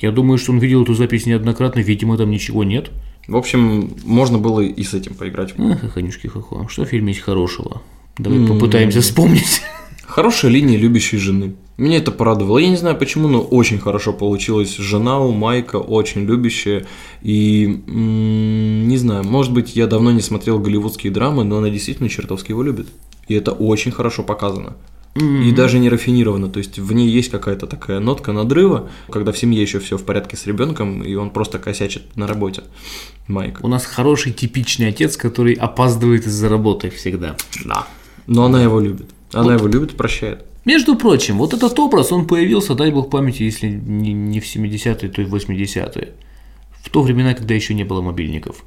Я 0.00 0.10
думаю, 0.10 0.38
что 0.38 0.50
он 0.52 0.58
видел 0.58 0.82
эту 0.82 0.94
запись 0.94 1.26
неоднократно, 1.26 1.78
видимо, 1.80 2.16
там 2.16 2.30
ничего 2.30 2.64
нет. 2.64 2.90
В 3.26 3.36
общем, 3.36 3.90
можно 4.04 4.38
было 4.38 4.60
и 4.60 4.82
с 4.82 4.94
этим 4.94 5.14
поиграть. 5.14 5.54
Ах, 5.58 5.80
хоханюшки 5.80 6.28
хохо. 6.28 6.66
Что 6.68 6.84
в 6.84 6.88
фильме 6.88 7.12
есть 7.12 7.24
хорошего? 7.24 7.82
Давай 8.18 8.46
попытаемся 8.46 9.00
вспомнить. 9.00 9.62
Хорошая 10.06 10.52
линия 10.52 10.78
любящей 10.78 11.18
жены. 11.18 11.54
Меня 11.76 11.98
это 11.98 12.10
порадовало. 12.12 12.58
Я 12.58 12.68
не 12.70 12.76
знаю 12.76 12.96
почему, 12.96 13.28
но 13.28 13.42
очень 13.42 13.78
хорошо 13.78 14.12
получилась. 14.12 14.76
Жена 14.76 15.20
у 15.20 15.32
Майка 15.32 15.76
очень 15.76 16.22
любящая. 16.24 16.86
И 17.22 17.82
м, 17.86 18.88
не 18.88 18.96
знаю, 18.96 19.24
может 19.24 19.52
быть, 19.52 19.76
я 19.76 19.86
давно 19.86 20.12
не 20.12 20.22
смотрел 20.22 20.58
голливудские 20.58 21.12
драмы, 21.12 21.44
но 21.44 21.58
она 21.58 21.68
действительно 21.68 22.08
чертовски 22.08 22.52
его 22.52 22.62
любит. 22.62 22.86
И 23.28 23.34
это 23.34 23.52
очень 23.52 23.90
хорошо 23.90 24.22
показано. 24.22 24.76
И 25.16 25.52
даже 25.52 25.78
не 25.78 25.88
рафинировано, 25.88 26.48
то 26.48 26.58
есть 26.58 26.78
в 26.78 26.92
ней 26.92 27.08
есть 27.08 27.30
какая-то 27.30 27.66
такая 27.66 28.00
нотка 28.00 28.32
надрыва, 28.32 28.90
когда 29.10 29.32
в 29.32 29.38
семье 29.38 29.62
еще 29.62 29.78
все 29.78 29.96
в 29.96 30.04
порядке 30.04 30.36
с 30.36 30.46
ребенком, 30.46 31.02
и 31.02 31.14
он 31.14 31.30
просто 31.30 31.58
косячит 31.58 32.16
на 32.16 32.26
работе. 32.26 32.62
Майк. 33.26 33.60
У 33.62 33.68
нас 33.68 33.86
хороший 33.86 34.32
типичный 34.32 34.88
отец, 34.88 35.16
который 35.16 35.54
опаздывает 35.54 36.26
из-за 36.26 36.48
работы 36.48 36.90
всегда. 36.90 37.36
Да. 37.64 37.86
Но 38.26 38.44
она 38.44 38.62
его 38.62 38.78
любит. 38.78 39.10
Она 39.32 39.54
его 39.54 39.66
любит 39.66 39.92
и 39.92 39.96
прощает. 39.96 40.44
Между 40.66 40.96
прочим, 40.96 41.38
вот 41.38 41.54
этот 41.54 41.78
образ, 41.78 42.12
он 42.12 42.26
появился, 42.26 42.74
дай 42.74 42.90
бог 42.90 43.08
памяти, 43.08 43.44
если 43.44 43.68
не, 43.68 44.12
не 44.12 44.40
в 44.40 44.44
70-е, 44.44 45.08
то 45.08 45.22
и 45.22 45.24
в 45.24 45.34
80-е. 45.34 46.12
В 46.82 46.90
то 46.90 47.02
времена, 47.02 47.34
когда 47.34 47.54
еще 47.54 47.72
не 47.72 47.84
было 47.84 48.02
мобильников. 48.02 48.64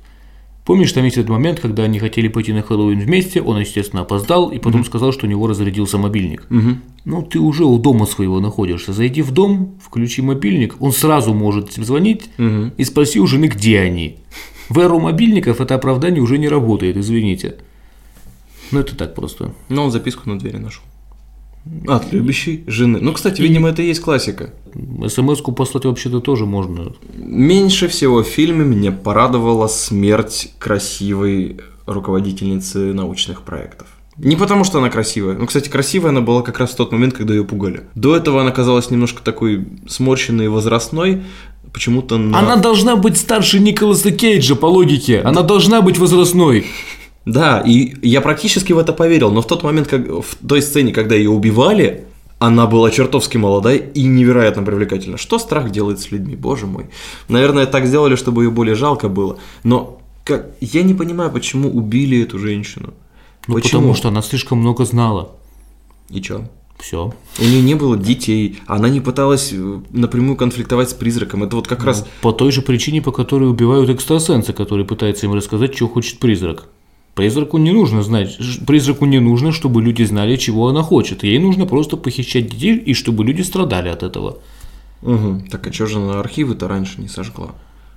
Помнишь, 0.70 0.92
там 0.92 1.04
есть 1.04 1.18
этот 1.18 1.32
момент, 1.32 1.60
когда 1.60 1.86
они 1.86 1.98
хотели 1.98 2.28
пойти 2.28 2.54
на 2.54 2.62
Хэллоуин 2.62 3.00
вместе, 3.00 3.42
он, 3.42 3.60
естественно, 3.60 4.04
опоздал, 4.04 4.52
и 4.52 4.60
потом 4.60 4.86
сказал, 4.86 5.12
что 5.12 5.26
у 5.26 5.30
него 5.30 5.48
разрядился 5.48 5.98
мобильник. 5.98 6.46
Ну, 7.06 7.24
ты 7.24 7.40
уже 7.40 7.66
у 7.66 7.80
дома 7.80 8.06
своего 8.06 8.40
находишься. 8.40 8.94
Зайди 8.94 9.24
в 9.24 9.32
дом, 9.32 9.80
включи 9.84 10.22
мобильник, 10.22 10.76
он 10.80 10.92
сразу 10.92 11.34
может 11.34 11.74
звонить 11.74 12.30
и 12.38 12.84
спроси 12.84 13.20
у 13.20 13.26
жены, 13.26 13.46
где 13.46 13.80
они. 13.80 14.18
В 14.70 14.78
эру 14.78 15.00
мобильников 15.00 15.60
это 15.60 15.74
оправдание 15.74 16.22
уже 16.22 16.38
не 16.38 16.48
работает, 16.48 16.98
извините. 16.98 17.56
Ну, 18.70 18.82
это 18.82 18.96
так 18.96 19.16
просто. 19.16 19.56
Но 19.70 19.86
он 19.86 19.92
записку 19.92 20.30
на 20.30 20.38
двери 20.38 20.58
нашел. 20.58 20.84
От 21.88 22.12
любящей 22.12 22.63
жены. 22.68 23.00
Ну, 23.01 23.13
кстати, 23.13 23.42
видимо, 23.42 23.70
это 23.70 23.82
и 23.82 23.88
есть 23.88 24.01
классика. 24.01 24.54
СМС-ку 25.08 25.51
послать 25.51 25.86
вообще-то 25.86 26.20
тоже 26.20 26.46
можно. 26.46 26.94
Меньше 27.16 27.88
всего 27.88 28.24
в 28.24 28.28
фильме 28.28 28.66
меня 28.66 28.92
порадовала 28.92 29.68
смерть 29.68 30.54
красивой 30.58 31.60
руководительницы 31.86 32.94
научных 32.94 33.42
проектов. 33.44 33.88
Не 34.18 34.36
потому, 34.36 34.66
что 34.66 34.80
она 34.80 34.89
красивая. 34.89 35.38
Ну, 35.38 35.46
кстати, 35.46 35.70
красивая 35.70 36.10
она 36.10 36.22
была 36.22 36.42
как 36.42 36.60
раз 36.60 36.72
в 36.72 36.75
тот 36.75 36.92
момент, 36.92 37.13
когда 37.13 37.34
ее 37.34 37.46
пугали. 37.46 37.84
До 37.96 38.16
этого 38.16 38.42
она 38.42 38.51
казалась 38.51 38.89
немножко 38.89 39.24
такой 39.24 39.66
сморщенной 39.88 40.46
и 40.46 40.50
возрастной. 40.50 41.24
Почему-то 41.72 42.18
на... 42.18 42.39
Она 42.39 42.56
должна 42.58 42.96
быть 42.96 43.18
старше 43.18 43.60
Николаса 43.60 44.12
Кейджа 44.12 44.56
по 44.56 44.66
логике. 44.66 45.22
Она 45.22 45.42
должна 45.42 45.82
быть 45.82 45.98
возрастной. 45.98 46.66
Да, 47.26 47.62
и 47.66 47.96
я 48.02 48.22
практически 48.22 48.74
в 48.74 48.78
это 48.78 48.94
поверил, 48.94 49.32
но 49.32 49.42
в 49.42 49.48
тот 49.48 49.64
момент, 49.64 49.88
как 49.88 50.08
в 50.08 50.48
той 50.48 50.62
сцене, 50.62 50.94
когда 50.94 51.16
ее 51.16 51.30
убивали, 51.30 52.06
она 52.40 52.66
была 52.68 52.90
чертовски 52.90 53.38
молодая 53.38 53.78
и 53.78 54.04
невероятно 54.04 54.64
привлекательна. 54.64 55.18
Что 55.18 55.38
страх 55.40 55.72
делает 55.72 56.00
с 56.00 56.12
людьми, 56.12 56.36
боже 56.36 56.66
мой. 56.66 56.86
Наверное, 57.28 57.66
так 57.66 57.86
сделали, 57.86 58.16
чтобы 58.16 58.46
ее 58.46 58.50
более 58.50 58.76
жалко 58.76 59.10
было. 59.10 59.38
Но 59.64 60.02
как... 60.24 60.52
я 60.62 60.84
не 60.84 60.94
понимаю, 60.94 61.32
почему 61.32 61.70
убили 61.70 62.22
эту 62.24 62.40
женщину. 62.40 62.94
Ну, 63.48 63.56
почему? 63.56 63.82
потому 63.82 63.96
что 63.96 64.08
она 64.08 64.22
слишком 64.22 64.60
много 64.60 64.86
знала. 64.86 65.32
И 66.10 66.22
чё? 66.22 66.46
Все. 66.80 67.14
У 67.40 67.44
нее 67.44 67.62
не 67.62 67.76
было 67.76 67.98
детей, 67.98 68.60
она 68.66 68.88
не 68.88 69.02
пыталась 69.02 69.50
э, 69.52 69.82
напрямую 69.90 70.38
конфликтовать 70.38 70.90
с 70.90 70.94
призраком. 70.94 71.44
Это 71.44 71.58
вот 71.58 71.68
как 71.68 71.84
раз... 71.84 72.08
По 72.22 72.32
той 72.32 72.54
же 72.54 72.62
причине, 72.62 73.02
по 73.02 73.12
которой 73.12 73.50
убивают 73.50 73.90
экстрасенса, 73.90 74.54
который 74.54 74.86
пытается 74.86 75.26
им 75.26 75.34
рассказать, 75.34 75.76
что 75.76 75.90
хочет 75.90 76.20
призрак. 76.20 76.70
Призраку 77.20 77.58
не 77.58 77.74
нужно 77.74 78.02
знать, 78.02 78.38
призраку 78.66 79.06
не 79.06 79.20
нужно, 79.20 79.52
чтобы 79.52 79.82
люди 79.82 80.04
знали, 80.04 80.38
чего 80.38 80.70
она 80.70 80.84
хочет. 80.84 81.24
Ей 81.24 81.38
нужно 81.38 81.66
просто 81.66 81.98
похищать 81.98 82.48
детей 82.48 82.78
и 82.78 82.94
чтобы 82.94 83.26
люди 83.26 83.42
страдали 83.42 83.90
от 83.90 84.04
этого. 84.04 84.38
Угу. 85.02 85.44
Так 85.52 85.68
а 85.68 85.72
чё 85.72 85.86
же 85.86 85.98
она 85.98 86.22
архивы-то 86.22 86.70
раньше 86.70 87.02
не 87.02 87.10
сожгла? 87.10 87.50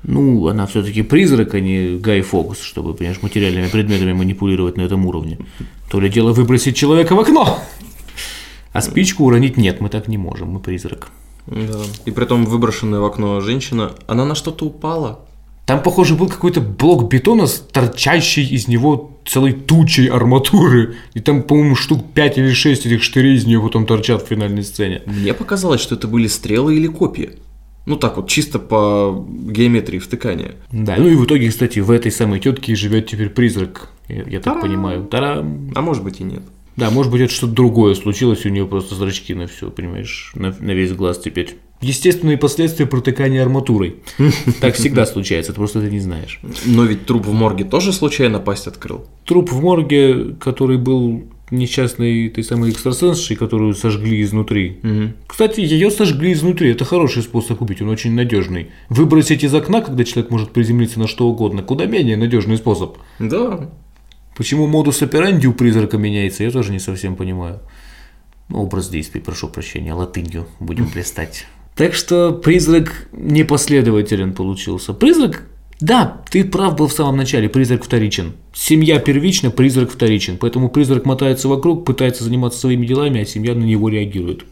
Ну, 0.03 0.49
она 0.49 0.67
все-таки 0.67 1.03
призрак, 1.03 1.55
а 1.55 1.61
не 1.61 1.99
Гай 1.99 2.23
Фокус, 2.23 2.61
чтобы, 2.61 2.95
понимаешь, 2.95 3.23
материальными 3.23 3.69
предметами 3.69 4.13
манипулировать 4.13 4.77
на 4.77 4.83
этом 4.83 5.07
уровне. 5.07 5.39
То 5.89 6.01
ли 6.01 6.09
дело 6.09 6.33
выбросить 6.33 6.75
человека 6.75 7.15
в 7.15 7.21
окно. 7.21 7.61
А 8.73 8.81
спичку 8.81 9.25
уронить 9.25 9.57
нет, 9.57 9.81
мы 9.81 9.89
так 9.89 10.09
не 10.09 10.19
можем, 10.19 10.49
мы 10.49 10.59
призрак. 10.59 11.11
Да. 11.47 11.83
И 12.07 12.11
при 12.11 12.25
том 12.25 12.45
выброшенная 12.45 12.99
в 12.99 13.05
окно 13.05 13.41
женщина, 13.41 13.93
она 14.09 14.25
на 14.25 14.35
что-то 14.35 14.67
упала. 14.67 15.21
Там, 15.67 15.83
похоже, 15.83 16.17
был 16.17 16.29
какой-то 16.29 16.61
блок 16.61 17.09
бетона, 17.09 17.47
торчащий 17.47 18.45
из 18.45 18.67
него 18.67 19.19
целой 19.25 19.53
тучей 19.53 20.09
арматуры. 20.09 20.97
И 21.15 21.21
там, 21.21 21.43
по-моему, 21.43 21.77
штук 21.77 22.05
5 22.15 22.39
или 22.39 22.53
6 22.53 22.87
этих 22.87 23.03
штырей 23.03 23.37
из 23.37 23.47
нее 23.47 23.61
потом 23.61 23.87
торчат 23.87 24.23
в 24.23 24.27
финальной 24.27 24.65
сцене. 24.65 25.03
Мне 25.07 25.35
показалось, 25.35 25.81
что 25.81 25.95
это 25.95 26.09
были 26.09 26.27
стрелы 26.27 26.77
или 26.77 26.89
копья. 26.89 27.31
Ну 27.85 27.97
так 27.97 28.17
вот, 28.17 28.29
чисто 28.29 28.59
по 28.59 29.27
геометрии 29.29 29.99
втыкания. 29.99 30.53
Да, 30.71 30.97
ну 30.99 31.09
и 31.09 31.17
в 31.17 31.25
итоге, 31.25 31.49
кстати, 31.49 31.81
в 31.81 31.91
этой 31.91 32.13
самой 32.13 32.39
тетке 32.39 32.75
живет 32.77 33.09
теперь 33.09 33.29
призрак. 33.29 33.91
Я, 34.09 34.23
я 34.25 34.41
так 34.41 34.61
понимаю. 34.61 35.05
Тарам. 35.05 35.73
А 35.75 35.81
может 35.81 36.05
быть 36.05 36.21
и 36.21 36.25
нет. 36.25 36.43
Да, 36.77 36.91
может 36.91 37.13
быть, 37.13 37.21
это 37.21 37.33
что-то 37.33 37.53
другое 37.53 37.95
случилось, 37.95 38.47
у 38.47 38.49
нее 38.49 38.67
просто 38.67 38.95
зрачки 38.95 39.35
на 39.35 39.47
все, 39.47 39.71
понимаешь, 39.71 40.33
на, 40.35 40.57
на 40.59 40.71
весь 40.71 40.93
глаз 40.93 41.19
теперь. 41.19 41.57
Естественные 41.83 42.39
последствия 42.39 42.87
протыкания 42.87 43.43
арматурой. 43.43 43.97
Так 44.61 44.77
всегда 44.77 45.05
случается, 45.05 45.53
ты 45.53 45.57
просто 45.57 45.81
это 45.81 45.91
не 45.91 46.01
знаешь. 46.01 46.41
Но 46.65 46.85
ведь 46.85 47.07
труп 47.07 47.27
в 47.27 47.33
морге 47.33 47.65
тоже 47.65 47.93
случайно 47.93 48.39
пасть 48.39 48.67
открыл. 48.69 49.05
Труп 49.25 49.51
в 49.51 49.61
морге, 49.61 50.35
который 50.41 50.79
был 50.79 51.25
несчастной 51.51 52.31
той 52.31 52.45
самой 52.45 52.71
экстрасенсшей, 52.71 53.37
которую 53.37 53.75
сожгли 53.75 54.23
изнутри. 54.23 54.79
Кстати, 55.27 55.61
ее 55.61 55.91
сожгли 55.91 56.33
изнутри. 56.33 56.71
Это 56.71 56.85
хороший 56.85 57.23
способ 57.23 57.61
убить, 57.61 57.83
он 57.83 57.91
очень 57.91 58.15
надежный. 58.15 58.71
Выбросить 58.89 59.45
из 59.45 59.55
окна, 59.55 59.81
когда 59.83 60.05
человек 60.05 60.31
может 60.31 60.53
приземлиться 60.53 60.99
на 60.99 61.07
что 61.07 61.29
угодно, 61.29 61.63
куда 61.63 61.87
менее 61.87 62.17
надежный 62.17 62.57
способ. 62.57 62.97
Да. 63.19 63.71
Почему 64.37 64.67
модус 64.67 65.03
операнди 65.03 65.47
у 65.47 65.53
призрака 65.53 65.99
меняется, 65.99 66.45
я 66.45 66.51
тоже 66.51 66.73
не 66.73 66.79
совсем 66.79 67.17
понимаю. 67.17 67.61
Ну, 68.49 68.63
Образ 68.63 68.89
действий, 68.89 69.21
прошу 69.21 69.49
прощения, 69.49 69.93
латынью 69.93 70.47
будем 70.59 70.89
пристать. 70.89 71.47
Так 71.75 71.95
что 71.95 72.33
призрак 72.33 73.09
непоследователен 73.13 74.35
получился. 74.35 74.93
Призрак, 74.93 75.45
да, 75.81 76.23
ты 76.31 76.45
прав 76.45 76.77
был 76.77 76.87
в 76.87 76.93
самом 76.93 77.17
начале, 77.17 77.49
призрак 77.49 77.85
вторичен. 77.85 78.35
Семья 78.55 78.99
первична, 78.99 79.51
призрак 79.51 79.91
вторичен. 79.91 80.37
Поэтому 80.39 80.69
призрак 80.69 81.07
мотается 81.07 81.49
вокруг, 81.49 81.85
пытается 81.85 82.25
заниматься 82.25 82.61
своими 82.61 82.87
делами, 82.87 83.23
а 83.23 83.25
семья 83.25 83.55
на 83.55 83.65
него 83.65 83.89
реагирует. 83.89 84.45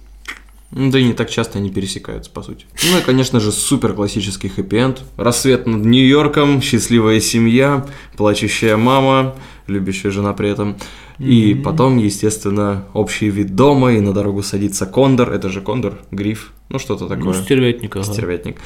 Ну, 0.73 0.91
Да 0.91 0.99
и 0.99 1.05
не 1.05 1.13
так 1.13 1.29
часто 1.31 1.59
они 1.59 1.71
пересекаются, 1.71 2.31
по 2.31 2.43
сути. 2.43 2.65
Ну 2.91 2.99
и, 2.99 3.03
конечно 3.03 3.41
же, 3.41 3.51
супер 3.51 3.93
классический 3.93 4.49
хэппи-энд. 4.49 5.03
Рассвет 5.17 5.67
над 5.67 5.85
Нью-Йорком, 5.85 6.63
счастливая 6.63 7.21
семья, 7.21 7.87
плачущая 8.17 8.77
мама, 8.77 9.35
любящая 9.71 10.13
жена 10.13 10.33
при 10.33 10.49
этом. 10.51 10.77
И 11.19 11.55
потом, 11.55 11.97
естественно, 11.99 12.85
общий 12.95 13.31
вид 13.31 13.55
дома, 13.55 13.93
и 13.93 14.01
на 14.01 14.13
дорогу 14.13 14.43
садится 14.43 14.87
кондор. 14.87 15.33
Это 15.33 15.49
же 15.49 15.61
кондор, 15.61 15.99
гриф, 16.11 16.53
ну 16.69 16.79
что-то 16.79 17.05
Ну, 17.05 17.09
такое. 17.09 17.35
стервятник, 17.35 17.95
ага. 17.97 18.05
Стервятник. 18.05 18.57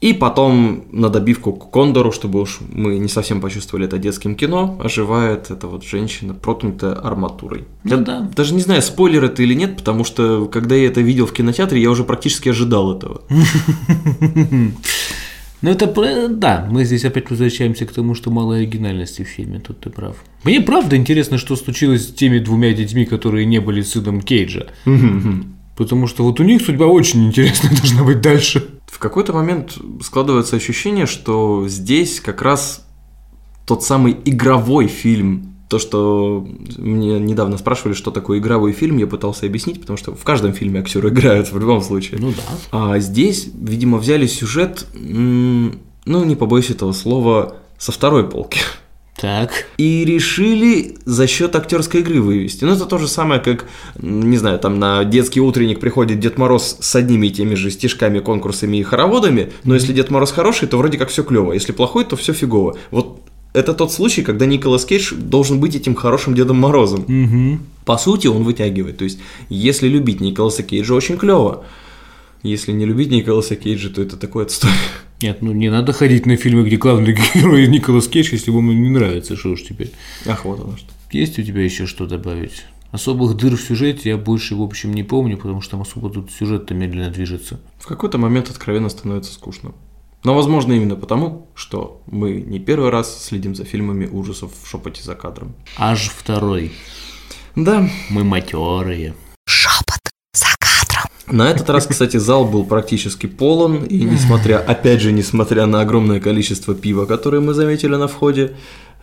И 0.00 0.14
потом 0.14 0.84
на 0.92 1.10
добивку 1.10 1.52
к 1.52 1.70
кондору, 1.70 2.10
чтобы 2.10 2.40
уж 2.40 2.60
мы 2.72 2.98
не 2.98 3.08
совсем 3.08 3.42
почувствовали 3.42 3.86
это 3.86 3.98
детским 3.98 4.34
кино, 4.34 4.80
оживает 4.82 5.50
эта 5.50 5.66
вот 5.66 5.84
женщина, 5.84 6.32
проткнутая 6.32 6.94
арматурой. 6.94 7.64
Ну 7.84 7.90
Я 7.90 7.96
да. 7.98 8.30
даже 8.34 8.54
не 8.54 8.62
знаю, 8.62 8.80
спойлер 8.80 9.22
это 9.24 9.42
или 9.42 9.52
нет, 9.52 9.76
потому 9.76 10.04
что 10.04 10.46
когда 10.46 10.74
я 10.74 10.86
это 10.86 11.02
видел 11.02 11.26
в 11.26 11.34
кинотеатре, 11.34 11.82
я 11.82 11.90
уже 11.90 12.04
практически 12.04 12.48
ожидал 12.48 12.96
этого. 12.96 13.20
Ну, 15.62 15.70
это, 15.70 15.86
про- 15.86 16.28
да, 16.28 16.66
мы 16.70 16.84
здесь 16.84 17.04
опять 17.04 17.28
возвращаемся 17.30 17.84
к 17.86 17.92
тому, 17.92 18.14
что 18.14 18.30
мало 18.30 18.56
оригинальности 18.56 19.22
в 19.24 19.28
фильме, 19.28 19.60
тут 19.60 19.80
ты 19.80 19.90
прав. 19.90 20.16
Мне 20.44 20.60
правда 20.60 20.96
интересно, 20.96 21.36
что 21.36 21.54
случилось 21.56 22.08
с 22.08 22.12
теми 22.12 22.38
двумя 22.38 22.72
детьми, 22.72 23.04
которые 23.04 23.44
не 23.44 23.60
были 23.60 23.82
сыном 23.82 24.22
Кейджа. 24.22 24.68
Потому 25.76 26.06
что 26.06 26.24
вот 26.24 26.40
у 26.40 26.44
них 26.44 26.62
судьба 26.62 26.86
очень 26.86 27.26
интересная 27.26 27.70
должна 27.76 28.04
быть 28.04 28.20
дальше. 28.20 28.68
В 28.86 28.98
какой-то 28.98 29.32
момент 29.32 29.78
складывается 30.02 30.56
ощущение, 30.56 31.06
что 31.06 31.66
здесь 31.68 32.20
как 32.20 32.42
раз 32.42 32.86
тот 33.66 33.82
самый 33.84 34.16
игровой 34.24 34.88
фильм. 34.88 35.49
То, 35.70 35.78
что 35.78 36.44
мне 36.78 37.20
недавно 37.20 37.56
спрашивали, 37.56 37.94
что 37.94 38.10
такое 38.10 38.40
игровой 38.40 38.72
фильм, 38.72 38.96
я 38.96 39.06
пытался 39.06 39.46
объяснить, 39.46 39.80
потому 39.80 39.96
что 39.96 40.12
в 40.16 40.24
каждом 40.24 40.52
фильме 40.52 40.80
актеры 40.80 41.08
играют 41.10 41.52
в 41.52 41.56
любом 41.56 41.80
случае. 41.80 42.18
Ну 42.20 42.32
да. 42.32 42.42
А 42.72 42.98
здесь, 42.98 43.48
видимо, 43.54 43.98
взяли 43.98 44.26
сюжет, 44.26 44.84
ну, 44.92 45.74
не 46.06 46.34
побоюсь 46.34 46.70
этого 46.70 46.90
слова, 46.90 47.54
со 47.78 47.92
второй 47.92 48.28
полки. 48.28 48.58
Так. 49.16 49.66
И 49.76 50.04
решили 50.04 50.96
за 51.04 51.28
счет 51.28 51.54
актерской 51.54 52.00
игры 52.00 52.20
вывести. 52.20 52.64
Ну, 52.64 52.72
это 52.72 52.86
то 52.86 52.98
же 52.98 53.06
самое, 53.06 53.40
как, 53.40 53.66
не 53.96 54.38
знаю, 54.38 54.58
там 54.58 54.80
на 54.80 55.04
детский 55.04 55.40
утренник 55.40 55.78
приходит 55.78 56.18
Дед 56.18 56.36
Мороз 56.36 56.78
с 56.80 56.96
одними 56.96 57.28
и 57.28 57.30
теми 57.30 57.54
же 57.54 57.70
стишками, 57.70 58.18
конкурсами 58.18 58.78
и 58.78 58.82
хороводами, 58.82 59.52
но 59.62 59.74
если 59.74 59.92
Дед 59.92 60.10
Мороз 60.10 60.32
хороший, 60.32 60.66
то 60.66 60.78
вроде 60.78 60.98
как 60.98 61.10
все 61.10 61.22
клево, 61.22 61.52
если 61.52 61.70
плохой, 61.70 62.04
то 62.06 62.16
все 62.16 62.32
фигово. 62.32 62.76
Вот 62.90 63.20
это 63.52 63.74
тот 63.74 63.92
случай, 63.92 64.22
когда 64.22 64.46
Николас 64.46 64.84
Кейдж 64.84 65.14
должен 65.14 65.60
быть 65.60 65.74
этим 65.74 65.94
хорошим 65.94 66.34
Дедом 66.34 66.58
Морозом. 66.58 67.00
Угу. 67.02 67.58
По 67.84 67.98
сути, 67.98 68.26
он 68.26 68.44
вытягивает. 68.44 68.98
То 68.98 69.04
есть, 69.04 69.18
если 69.48 69.88
любить 69.88 70.20
Николаса 70.20 70.62
Кейджа, 70.62 70.94
очень 70.94 71.16
клево. 71.16 71.64
Если 72.42 72.72
не 72.72 72.86
любить 72.86 73.10
Николаса 73.10 73.56
Кейджа, 73.56 73.90
то 73.90 74.00
это 74.00 74.16
такой 74.16 74.44
отстой. 74.44 74.70
Нет, 75.20 75.42
ну 75.42 75.52
не 75.52 75.68
надо 75.68 75.92
ходить 75.92 76.24
на 76.24 76.36
фильмы, 76.36 76.64
где 76.64 76.76
главный 76.76 77.14
герой 77.34 77.66
Николас 77.66 78.08
Кейдж, 78.08 78.30
если 78.32 78.50
вам 78.50 78.68
не 78.68 78.88
нравится, 78.88 79.36
что 79.36 79.50
уж 79.50 79.62
теперь. 79.62 79.92
Ах, 80.26 80.44
вот 80.44 80.60
оно 80.60 80.76
что. 80.76 80.88
Есть 81.10 81.38
у 81.38 81.42
тебя 81.42 81.62
еще 81.62 81.86
что 81.86 82.06
добавить? 82.06 82.64
Особых 82.92 83.36
дыр 83.36 83.56
в 83.56 83.60
сюжете 83.60 84.10
я 84.10 84.16
больше, 84.16 84.54
в 84.56 84.62
общем, 84.62 84.94
не 84.94 85.02
помню, 85.02 85.36
потому 85.36 85.60
что 85.60 85.72
там 85.72 85.82
особо 85.82 86.10
тут 86.10 86.30
сюжет-то 86.30 86.74
медленно 86.74 87.10
движется. 87.10 87.60
В 87.78 87.86
какой-то 87.86 88.18
момент 88.18 88.48
откровенно 88.48 88.88
становится 88.88 89.32
скучно. 89.32 89.72
Но, 90.22 90.34
возможно, 90.34 90.72
именно 90.74 90.96
потому, 90.96 91.48
что 91.54 92.02
мы 92.06 92.32
не 92.32 92.58
первый 92.58 92.90
раз 92.90 93.24
следим 93.24 93.54
за 93.54 93.64
фильмами 93.64 94.06
ужасов 94.06 94.50
в 94.62 94.68
шепоте 94.68 95.02
за 95.02 95.14
кадром. 95.14 95.54
Аж 95.78 96.10
второй. 96.10 96.72
Да, 97.56 97.88
Мы 98.10 98.22
матерые. 98.24 99.14
Шепот 99.46 100.00
за 100.34 100.46
кадром. 100.58 101.10
на 101.36 101.50
этот 101.50 101.70
раз, 101.70 101.86
кстати, 101.86 102.18
зал 102.18 102.44
был 102.44 102.64
практически 102.64 103.26
полон, 103.26 103.84
и 103.84 104.04
несмотря, 104.04 104.58
опять 104.58 105.00
же, 105.00 105.10
несмотря 105.12 105.66
на 105.66 105.80
огромное 105.80 106.20
количество 106.20 106.74
пива, 106.74 107.06
которое 107.06 107.40
мы 107.40 107.54
заметили 107.54 107.96
на 107.96 108.06
входе, 108.06 108.56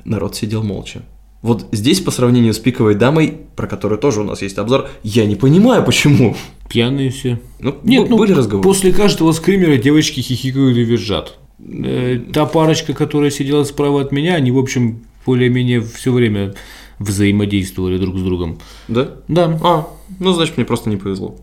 народ 0.06 0.36
сидел 0.36 0.62
молча. 0.64 1.02
Вот 1.48 1.66
здесь, 1.72 2.02
по 2.02 2.12
сравнению 2.12 2.54
с 2.54 2.60
«Пиковой 2.60 2.94
дамой», 2.94 3.38
про 3.56 3.68
которую 3.68 4.00
тоже 4.00 4.20
у 4.20 4.26
нас 4.26 4.42
есть 4.42 4.58
обзор, 4.58 4.90
я 5.04 5.26
не 5.26 5.38
понимаю, 5.38 5.82
почему. 5.86 6.36
Пьяные 6.68 7.10
все. 7.10 7.40
Ну, 7.62 7.76
Нет, 7.84 8.10
ну, 8.10 8.18
были 8.18 8.34
разговоры. 8.34 8.64
после 8.68 8.92
каждого 8.92 9.32
скримера 9.32 9.78
девочки 9.78 10.20
хихикают 10.20 10.76
и 10.76 10.84
визжат. 10.84 11.38
Э, 11.60 12.20
Та 12.34 12.46
парочка, 12.48 12.94
которая 12.94 13.32
сидела 13.32 13.64
справа 13.64 14.02
от 14.02 14.12
меня, 14.12 14.36
они, 14.36 14.52
в 14.52 14.58
общем, 14.58 15.06
более-менее 15.26 15.80
все 15.80 16.12
время 16.12 16.54
взаимодействовали 17.00 17.98
друг 17.98 18.18
с 18.18 18.22
другом. 18.22 18.60
Да? 18.90 19.12
Да, 19.30 19.58
А, 19.64 19.88
ну, 20.20 20.34
значит, 20.34 20.58
мне 20.58 20.66
просто 20.66 20.90
не 20.90 20.98
повезло. 20.98 21.38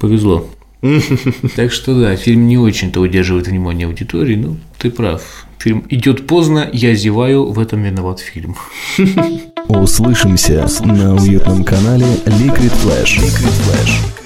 повезло. 0.00 0.46
Так 1.56 1.72
что 1.72 1.98
да, 1.98 2.16
фильм 2.16 2.46
не 2.46 2.58
очень-то 2.58 3.00
удерживает 3.00 3.48
внимание 3.48 3.86
аудитории, 3.86 4.36
ну, 4.36 4.56
ты 4.78 4.90
прав. 4.90 5.22
Фильм 5.58 5.84
идет 5.90 6.26
поздно, 6.26 6.68
я 6.72 6.94
зеваю, 6.94 7.50
в 7.50 7.58
этом 7.58 7.82
виноват 7.82 8.20
фильм. 8.20 8.56
Услышимся 9.68 10.66
на 10.80 11.14
уютном 11.16 11.64
канале 11.64 12.06
Liquid 12.24 12.72
Flash. 12.82 13.18
Liquid 13.18 13.52
Flash. 13.66 14.19